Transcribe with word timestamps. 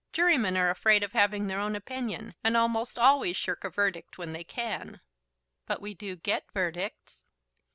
Jurymen 0.13 0.57
are 0.57 0.71
afraid 0.71 1.03
of 1.03 1.11
having 1.11 1.45
their 1.45 1.59
own 1.59 1.75
opinion, 1.75 2.33
and 2.43 2.57
almost 2.57 2.97
always 2.97 3.37
shirk 3.37 3.63
a 3.63 3.69
verdict 3.69 4.17
when 4.17 4.33
they 4.33 4.43
can." 4.43 4.99
"But 5.67 5.79
we 5.79 5.93
do 5.93 6.15
get 6.15 6.51
verdicts." 6.55 7.23